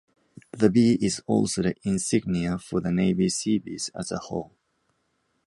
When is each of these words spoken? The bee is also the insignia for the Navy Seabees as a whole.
The 0.51 0.71
bee 0.71 0.97
is 0.99 1.21
also 1.27 1.61
the 1.61 1.75
insignia 1.83 2.57
for 2.57 2.81
the 2.81 2.91
Navy 2.91 3.29
Seabees 3.29 3.91
as 3.93 4.11
a 4.11 4.17
whole. 4.17 4.51